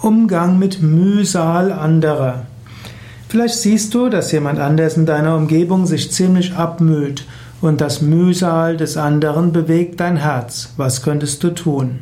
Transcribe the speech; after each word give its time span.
Umgang 0.00 0.60
mit 0.60 0.80
Mühsal 0.80 1.72
anderer. 1.72 2.46
Vielleicht 3.28 3.56
siehst 3.56 3.92
du, 3.94 4.08
dass 4.08 4.30
jemand 4.30 4.60
anders 4.60 4.96
in 4.96 5.06
deiner 5.06 5.36
Umgebung 5.36 5.86
sich 5.86 6.12
ziemlich 6.12 6.54
abmüht 6.54 7.26
und 7.60 7.80
das 7.80 8.00
Mühsal 8.00 8.76
des 8.76 8.96
anderen 8.96 9.52
bewegt 9.52 9.98
dein 9.98 10.16
Herz. 10.16 10.72
Was 10.76 11.02
könntest 11.02 11.42
du 11.42 11.50
tun? 11.50 12.00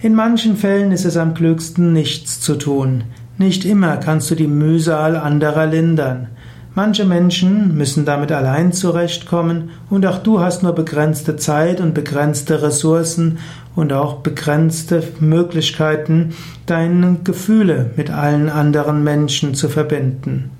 In 0.00 0.16
manchen 0.16 0.56
Fällen 0.56 0.90
ist 0.90 1.04
es 1.04 1.16
am 1.16 1.34
klügsten, 1.34 1.92
nichts 1.92 2.40
zu 2.40 2.56
tun. 2.56 3.04
Nicht 3.38 3.64
immer 3.64 3.96
kannst 3.98 4.28
du 4.32 4.34
die 4.34 4.48
Mühsal 4.48 5.14
anderer 5.16 5.66
lindern. 5.66 6.26
Manche 6.74 7.04
Menschen 7.04 7.76
müssen 7.76 8.04
damit 8.04 8.32
allein 8.32 8.72
zurechtkommen 8.72 9.70
und 9.90 10.06
auch 10.06 10.18
du 10.18 10.40
hast 10.40 10.64
nur 10.64 10.72
begrenzte 10.72 11.36
Zeit 11.36 11.80
und 11.80 11.94
begrenzte 11.94 12.62
Ressourcen 12.62 13.38
und 13.80 13.94
auch 13.94 14.16
begrenzte 14.16 15.02
Möglichkeiten, 15.20 16.34
deine 16.66 17.16
Gefühle 17.24 17.92
mit 17.96 18.10
allen 18.10 18.50
anderen 18.50 19.02
Menschen 19.02 19.54
zu 19.54 19.70
verbinden. 19.70 20.50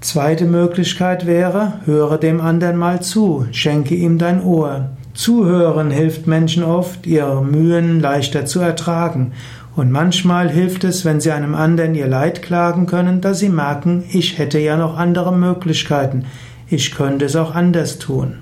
Zweite 0.00 0.46
Möglichkeit 0.46 1.26
wäre, 1.26 1.74
höre 1.84 2.16
dem 2.16 2.40
anderen 2.40 2.78
mal 2.78 3.02
zu, 3.02 3.44
schenke 3.52 3.94
ihm 3.94 4.16
dein 4.16 4.42
Ohr. 4.42 4.88
Zuhören 5.12 5.90
hilft 5.90 6.26
Menschen 6.26 6.64
oft, 6.64 7.06
ihre 7.06 7.44
Mühen 7.44 8.00
leichter 8.00 8.46
zu 8.46 8.60
ertragen 8.60 9.32
und 9.76 9.90
manchmal 9.90 10.48
hilft 10.48 10.84
es, 10.84 11.04
wenn 11.04 11.20
Sie 11.20 11.30
einem 11.30 11.54
anderen 11.54 11.94
Ihr 11.94 12.08
Leid 12.08 12.40
klagen 12.40 12.86
können, 12.86 13.20
dass 13.20 13.40
Sie 13.40 13.50
merken, 13.50 14.04
ich 14.10 14.38
hätte 14.38 14.58
ja 14.58 14.78
noch 14.78 14.96
andere 14.96 15.36
Möglichkeiten. 15.36 16.24
Ich 16.68 16.94
könnte 16.94 17.26
es 17.26 17.36
auch 17.36 17.54
anders 17.54 17.98
tun. 17.98 18.38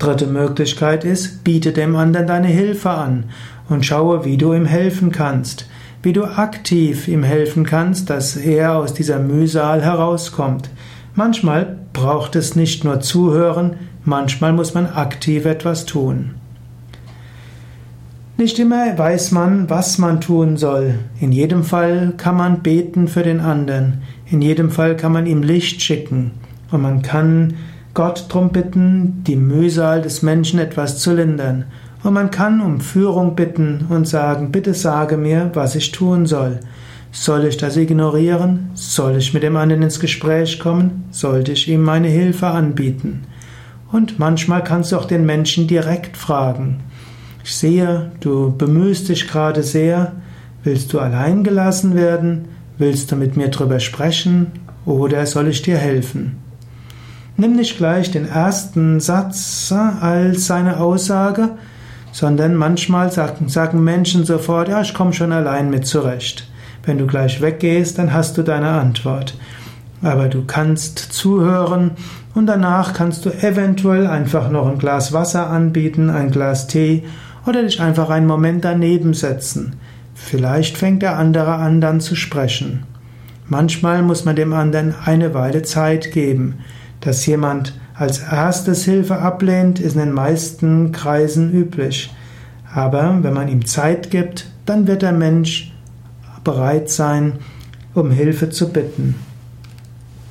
Dritte 0.00 0.26
Möglichkeit 0.26 1.04
ist, 1.04 1.44
biete 1.44 1.72
dem 1.72 1.94
anderen 1.94 2.26
deine 2.26 2.48
Hilfe 2.48 2.88
an 2.88 3.24
und 3.68 3.84
schaue, 3.84 4.24
wie 4.24 4.38
du 4.38 4.54
ihm 4.54 4.64
helfen 4.64 5.12
kannst, 5.12 5.68
wie 6.02 6.14
du 6.14 6.24
aktiv 6.24 7.06
ihm 7.06 7.22
helfen 7.22 7.64
kannst, 7.64 8.08
dass 8.08 8.34
er 8.34 8.76
aus 8.76 8.94
dieser 8.94 9.18
Mühsal 9.18 9.82
herauskommt. 9.82 10.70
Manchmal 11.14 11.76
braucht 11.92 12.34
es 12.34 12.56
nicht 12.56 12.82
nur 12.82 13.00
zuhören, 13.00 13.74
manchmal 14.02 14.54
muss 14.54 14.72
man 14.72 14.86
aktiv 14.86 15.44
etwas 15.44 15.84
tun. 15.84 16.30
Nicht 18.38 18.58
immer 18.58 18.96
weiß 18.96 19.32
man, 19.32 19.68
was 19.68 19.98
man 19.98 20.22
tun 20.22 20.56
soll. 20.56 20.94
In 21.20 21.30
jedem 21.30 21.62
Fall 21.62 22.14
kann 22.16 22.38
man 22.38 22.62
beten 22.62 23.06
für 23.06 23.22
den 23.22 23.40
anderen. 23.40 24.00
In 24.24 24.40
jedem 24.40 24.70
Fall 24.70 24.96
kann 24.96 25.12
man 25.12 25.26
ihm 25.26 25.42
Licht 25.42 25.82
schicken. 25.82 26.30
Und 26.70 26.80
man 26.80 27.02
kann 27.02 27.52
Gott 27.92 28.26
darum 28.28 28.50
bitten, 28.50 29.24
die 29.26 29.36
Mühsal 29.36 30.02
des 30.02 30.22
Menschen 30.22 30.60
etwas 30.60 30.98
zu 30.98 31.12
lindern. 31.12 31.64
Und 32.02 32.14
man 32.14 32.30
kann 32.30 32.60
um 32.60 32.80
Führung 32.80 33.34
bitten 33.34 33.86
und 33.88 34.06
sagen, 34.06 34.52
bitte 34.52 34.74
sage 34.74 35.16
mir, 35.16 35.50
was 35.54 35.74
ich 35.74 35.90
tun 35.90 36.26
soll. 36.26 36.60
Soll 37.12 37.44
ich 37.44 37.56
das 37.56 37.76
ignorieren? 37.76 38.70
Soll 38.74 39.16
ich 39.16 39.34
mit 39.34 39.42
dem 39.42 39.56
anderen 39.56 39.82
ins 39.82 39.98
Gespräch 39.98 40.60
kommen? 40.60 41.04
Sollte 41.10 41.52
ich 41.52 41.68
ihm 41.68 41.82
meine 41.82 42.08
Hilfe 42.08 42.46
anbieten? 42.46 43.24
Und 43.90 44.20
manchmal 44.20 44.62
kannst 44.62 44.92
du 44.92 44.96
auch 44.96 45.06
den 45.06 45.26
Menschen 45.26 45.66
direkt 45.66 46.16
fragen. 46.16 46.80
Ich 47.42 47.56
sehe, 47.56 48.12
du 48.20 48.54
bemühst 48.56 49.08
dich 49.08 49.26
gerade 49.26 49.64
sehr. 49.64 50.12
Willst 50.62 50.92
du 50.92 51.00
allein 51.00 51.42
gelassen 51.42 51.96
werden? 51.96 52.44
Willst 52.78 53.10
du 53.10 53.16
mit 53.16 53.36
mir 53.36 53.48
drüber 53.48 53.80
sprechen? 53.80 54.52
Oder 54.86 55.26
soll 55.26 55.48
ich 55.48 55.62
dir 55.62 55.76
helfen? 55.76 56.49
Nimm 57.40 57.56
nicht 57.56 57.78
gleich 57.78 58.10
den 58.10 58.28
ersten 58.28 59.00
Satz 59.00 59.72
als 59.72 60.46
seine 60.46 60.78
Aussage, 60.78 61.52
sondern 62.12 62.54
manchmal 62.54 63.10
sagen, 63.10 63.48
sagen 63.48 63.82
Menschen 63.82 64.26
sofort, 64.26 64.68
ja, 64.68 64.82
ich 64.82 64.92
komme 64.92 65.14
schon 65.14 65.32
allein 65.32 65.70
mit 65.70 65.86
zurecht. 65.86 66.46
Wenn 66.84 66.98
du 66.98 67.06
gleich 67.06 67.40
weggehst, 67.40 67.96
dann 67.96 68.12
hast 68.12 68.36
du 68.36 68.42
deine 68.42 68.68
Antwort. 68.68 69.38
Aber 70.02 70.28
du 70.28 70.44
kannst 70.44 70.98
zuhören 70.98 71.92
und 72.34 72.44
danach 72.44 72.92
kannst 72.92 73.24
du 73.24 73.30
eventuell 73.30 74.06
einfach 74.06 74.50
noch 74.50 74.68
ein 74.68 74.78
Glas 74.78 75.14
Wasser 75.14 75.48
anbieten, 75.48 76.10
ein 76.10 76.30
Glas 76.30 76.66
Tee 76.66 77.04
oder 77.46 77.62
dich 77.62 77.80
einfach 77.80 78.10
einen 78.10 78.26
Moment 78.26 78.66
daneben 78.66 79.14
setzen. 79.14 79.76
Vielleicht 80.14 80.76
fängt 80.76 81.00
der 81.00 81.16
andere 81.16 81.54
an 81.54 81.80
dann 81.80 82.02
zu 82.02 82.16
sprechen. 82.16 82.82
Manchmal 83.48 84.02
muss 84.02 84.26
man 84.26 84.36
dem 84.36 84.52
anderen 84.52 84.94
eine 85.06 85.32
Weile 85.32 85.62
Zeit 85.62 86.12
geben. 86.12 86.58
Dass 87.00 87.26
jemand 87.26 87.74
als 87.94 88.20
erstes 88.20 88.84
Hilfe 88.84 89.18
ablehnt, 89.18 89.78
ist 89.80 89.94
in 89.94 90.00
den 90.00 90.12
meisten 90.12 90.92
Kreisen 90.92 91.52
üblich. 91.52 92.14
Aber 92.72 93.18
wenn 93.22 93.34
man 93.34 93.48
ihm 93.48 93.66
Zeit 93.66 94.10
gibt, 94.10 94.50
dann 94.66 94.86
wird 94.86 95.02
der 95.02 95.12
Mensch 95.12 95.72
bereit 96.44 96.88
sein, 96.88 97.34
um 97.94 98.10
Hilfe 98.10 98.50
zu 98.50 98.72
bitten. 98.72 99.16